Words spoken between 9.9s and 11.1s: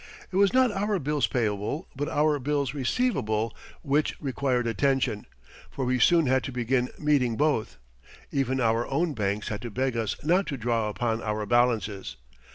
us not to draw